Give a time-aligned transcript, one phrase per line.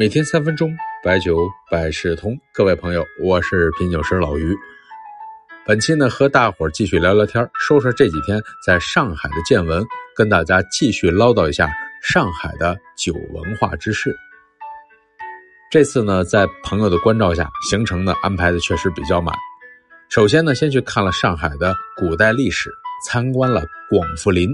[0.00, 0.74] 每天三分钟，
[1.04, 2.34] 白酒百事通。
[2.54, 4.56] 各位朋友，我是品酒师老于。
[5.66, 9.84] 本期呢，和大伙儿继续聊聊天，说说这几天在上海的见闻，
[10.16, 11.68] 跟大家继续唠叨一下
[12.02, 14.16] 上海的酒文化之事。
[15.70, 19.36] 这次呢，在朋友的关照下，行程呢安排的确实比较满。
[20.08, 22.72] 首先呢，先去看了上海的古代历史，
[23.06, 24.48] 参观了广福林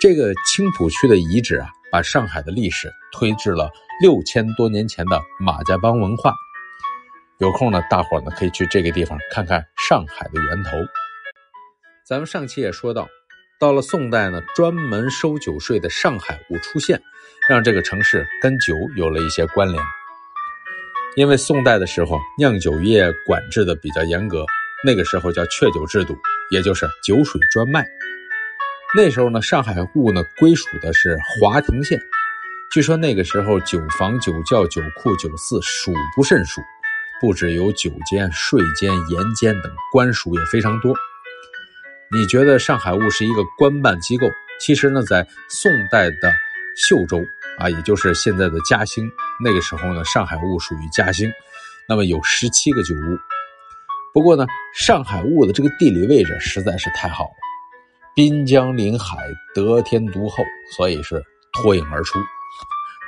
[0.00, 1.68] 这个青浦区的遗址啊。
[1.90, 3.70] 把上海的历史推至了
[4.00, 6.32] 六千多年前的马家浜文化。
[7.38, 10.70] 有空呢，大伙呢可以去这个地方看看上海的源头。
[12.06, 13.08] 咱们上期也说到，
[13.58, 17.00] 到了宋代呢，专门收酒税的上海务出现，
[17.48, 19.82] 让这个城市跟酒有了一些关联。
[21.16, 24.46] 因为宋代的时候，酿酒业管制的比较严格，
[24.84, 26.16] 那个时候叫确酒制度，
[26.52, 27.84] 也就是酒水专卖。
[28.96, 32.00] 那时候呢，上海务呢归属的是华亭县。
[32.70, 36.60] 据说那个时候，酒坊、酒窖、酒库、酒肆数不胜数，
[37.18, 40.94] 不只有酒监、税监、盐监等官署也非常多。
[42.12, 44.28] 你觉得上海务是一个官办机构？
[44.60, 46.30] 其实呢，在宋代的
[46.76, 47.22] 秀州
[47.58, 49.10] 啊，也就是现在的嘉兴，
[49.42, 51.32] 那个时候呢，上海务属于嘉兴，
[51.88, 53.18] 那么有十七个酒屋。
[54.12, 57.30] 不过呢，上海务的这个地理位置实在是太好了。
[58.14, 59.16] 滨江临海，
[59.54, 60.44] 得天独厚，
[60.76, 62.18] 所以是脱颖而出。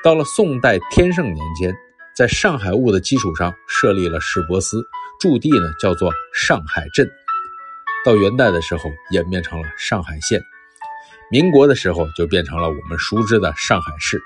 [0.03, 1.77] 到了宋代天圣年间，
[2.17, 4.83] 在上海务的基础上设立了市舶司，
[5.21, 7.07] 驻地呢叫做上海镇。
[8.03, 10.41] 到元代的时候演变成了上海县，
[11.31, 14.23] 民国的时候就变成了我们熟知的上海市。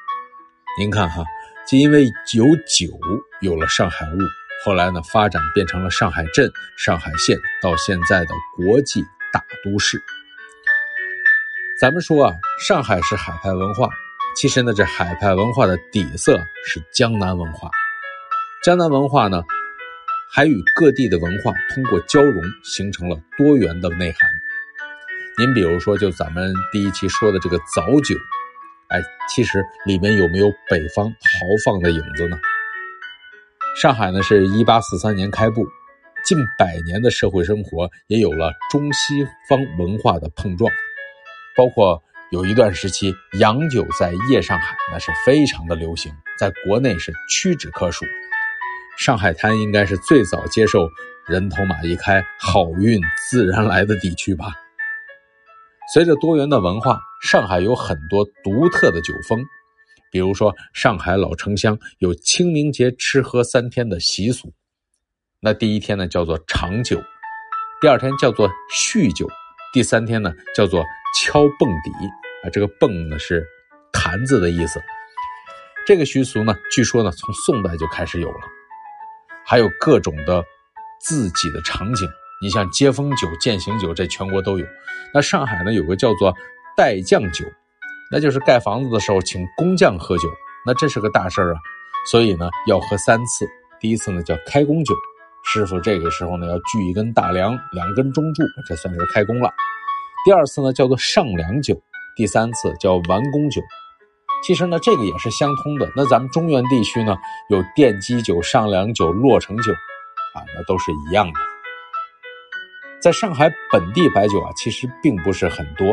[0.78, 1.24] 您看哈，
[1.68, 2.96] 就因为有酒，
[3.40, 4.18] 有了上海务，
[4.64, 9.02] 后来呢发展变成了上海镇、上海县，到现在的国际
[9.32, 10.00] 大都市。
[11.80, 12.32] 咱们说啊，
[12.64, 13.88] 上海是海派文化，
[14.36, 16.36] 其实呢，这海派文化的底色
[16.66, 17.70] 是江南文化。
[18.64, 19.42] 江南文化呢，
[20.32, 24.28] 还与各地的文化通过交融，形成了多元的内涵。
[25.38, 28.16] 您比如说，就咱们第一期说的这个早酒，
[28.88, 31.14] 哎，其实里面有没有北方豪
[31.64, 32.36] 放的影子呢？
[33.80, 35.64] 上海呢，是一八四三年开埠，
[36.24, 40.70] 近百年的社会生活也有了中西方文化的碰撞。
[41.56, 42.02] 包括
[42.34, 48.04] 有一段时期，洋酒在夜上海那是非常的流行，在国内是屈指可数。
[48.98, 50.90] 上海滩应该是最早接受
[51.28, 53.00] “人头马一开，好运
[53.30, 54.46] 自然来”的地区吧。
[55.92, 59.38] 随着多元的文化，上海有很多独特的酒风，
[60.10, 64.52] 比如说上海老城乡有清明节吃喝三天的习俗，
[65.38, 67.00] 那第一天呢叫做尝酒，
[67.80, 69.24] 第二天叫做叙酒，
[69.72, 70.82] 第三天呢叫做。
[71.16, 71.92] 敲蹦迪
[72.44, 73.44] 啊，这个泵呢是
[73.92, 74.80] 坛子的意思。
[75.86, 78.40] 这个习俗呢，据说呢从宋代就开始有了。
[79.46, 80.42] 还有各种的
[81.00, 82.08] 自己的场景，
[82.40, 84.66] 你像接风酒、践行酒，这全国都有。
[85.12, 86.34] 那上海呢有个叫做
[86.76, 87.44] 待匠酒，
[88.10, 90.28] 那就是盖房子的时候请工匠喝酒，
[90.66, 91.60] 那这是个大事儿啊。
[92.10, 93.46] 所以呢要喝三次，
[93.78, 94.94] 第一次呢叫开工酒，
[95.44, 99.52] 师傅这个时候呢要锯一根大梁，两根中柱，这算是开工了。
[100.24, 101.78] 第二次呢叫做上梁酒，
[102.16, 103.60] 第三次叫完工酒。
[104.46, 105.90] 其实呢这个也是相通的。
[105.96, 107.16] 那咱们中原地区呢
[107.48, 111.40] 有奠基酒、上梁酒、落成酒，啊，那都是一样的。
[113.00, 115.86] 在上海本地白酒啊，其实并不是很多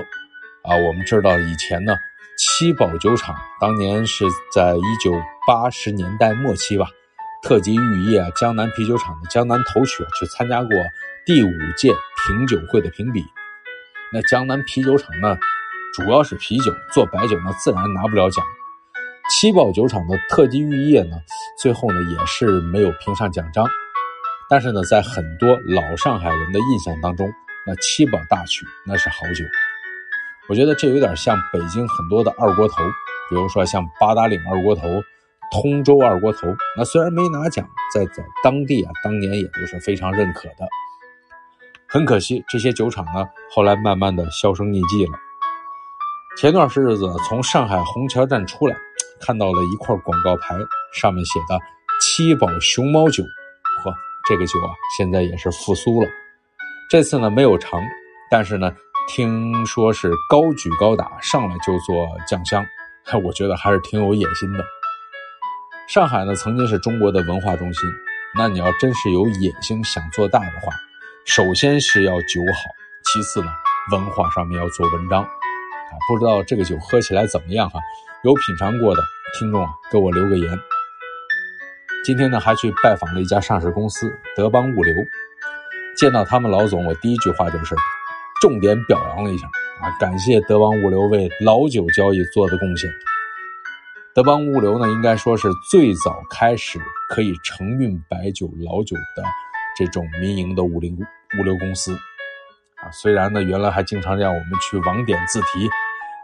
[0.64, 0.76] 啊。
[0.76, 1.96] 我们知道以前呢
[2.38, 5.14] 七宝酒厂当年是在一九
[5.48, 6.88] 八十年代末期吧，
[7.44, 10.70] 特级玉业啊江南啤酒厂的江南头曲去参加过
[11.26, 11.94] 第五届
[12.28, 13.24] 品酒会的评比。
[14.14, 15.38] 那江南啤酒厂呢，
[15.94, 18.46] 主要是啤酒，做白酒呢自然拿不了奖。
[19.30, 21.18] 七宝酒厂的特级玉液呢，
[21.60, 23.66] 最后呢也是没有评上奖章。
[24.50, 27.32] 但是呢，在很多老上海人的印象当中，
[27.66, 29.46] 那七宝大曲那是好酒。
[30.50, 32.76] 我觉得这有点像北京很多的二锅头，
[33.30, 34.82] 比如说像八达岭二锅头、
[35.52, 36.54] 通州二锅头。
[36.78, 40.68] 那虽然没拿奖，在在当地啊，当年也都是非常认可的。
[41.88, 45.12] 很可惜，这些酒厂呢，后来慢慢的销声匿迹了。
[46.42, 48.76] 前段时日子从上海虹桥站出来，
[49.20, 50.58] 看到了一块广告牌，
[50.92, 51.60] 上面写的
[52.02, 53.24] “七宝熊猫酒”，
[53.86, 53.94] 呵，
[54.28, 56.10] 这个酒啊，现在也是复苏了。
[56.90, 57.80] 这次呢没有尝，
[58.32, 58.74] 但是呢，
[59.08, 61.96] 听说是高举高打，上来就做
[62.28, 62.66] 酱香，
[63.24, 64.66] 我觉得还是挺有野心的。
[65.88, 67.88] 上海呢曾经是中国的文化中心，
[68.36, 70.74] 那你要真是有野心想做大的话。
[71.24, 72.62] 首先是要酒好，
[73.14, 73.52] 其次呢，
[73.92, 75.24] 文化上面要做文章，
[75.92, 77.80] 啊，不知道这个酒喝起来怎么样哈？
[78.24, 79.02] 有品尝过的
[79.38, 80.60] 听众啊，给我留个言。
[82.06, 84.94] 今天呢，还去拜访了一家上市公司德邦物流。
[85.98, 87.76] 见到他们老总，我第一句话就是
[88.42, 89.46] 重点表扬了一下
[89.82, 92.90] 啊，感谢德邦物流为老酒交易做的贡献。
[94.16, 96.80] 德邦物流呢，应该说是最早开始
[97.10, 99.24] 可以承运白酒、老酒的
[99.78, 100.92] 这种民营的物流
[101.40, 101.96] 物流公司
[102.84, 102.92] 啊。
[102.92, 105.70] 虽然呢，原来还经常让我们去网点自提，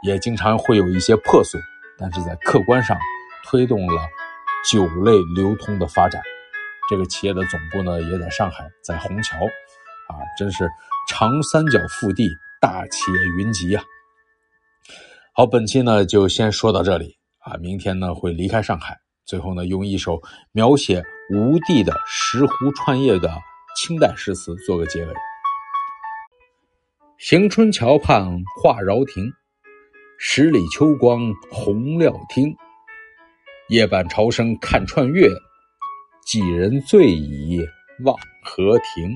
[0.03, 1.61] 也经常会有一些破损，
[1.97, 2.97] 但是在客观上
[3.45, 4.01] 推动了。
[4.69, 6.21] 酒类流通的发展，
[6.89, 10.67] 这个企业的总部呢也在上海，在虹桥，啊，真是
[11.07, 12.27] 长三角腹地，
[12.59, 13.83] 大企业云集啊。
[15.33, 20.21] 好，本期呢就先说到这里啊，明天呢会离开上海，最后呢用一首
[20.51, 21.01] 描写
[21.33, 23.31] 吴地的石湖创业的
[23.77, 25.13] 清代诗词做个结尾。
[27.19, 29.33] 行春桥畔画绕亭，
[30.19, 32.55] 十里秋光红料汀。
[33.69, 35.27] 夜半潮声看串月，
[36.27, 37.59] 几人醉倚
[38.05, 39.09] 望河亭。